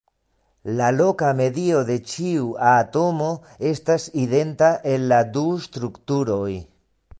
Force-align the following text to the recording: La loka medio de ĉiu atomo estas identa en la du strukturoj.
La 0.77 0.85
loka 0.93 1.27
medio 1.41 1.81
de 1.89 1.97
ĉiu 2.13 2.47
atomo 2.71 3.29
estas 3.73 4.09
identa 4.25 4.73
en 4.95 5.07
la 5.15 5.23
du 5.37 5.47
strukturoj. 5.69 6.53